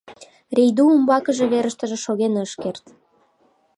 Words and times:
Рийду 0.55 0.83
умбакыже 0.95 1.45
верыштыже 1.53 1.97
шоген 2.05 2.33
ыш 2.45 2.51
керт. 2.61 2.83